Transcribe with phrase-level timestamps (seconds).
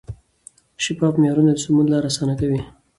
[0.83, 2.61] شفاف معیارونه د سمون لار اسانه کوي.